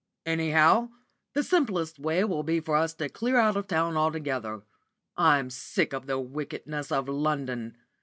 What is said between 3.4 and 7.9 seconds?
of town altogether. I'm sick of the wickedness of London.